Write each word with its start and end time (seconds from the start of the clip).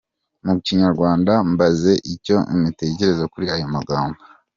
Mu 0.45 0.53
Kinyarwanda 0.65 1.33
mbaze 1.53 1.91
icyo 2.13 2.37
mutekereza 2.61 3.23
kuri 3.33 3.45
aya 3.55 3.67
magambo: 3.75 4.19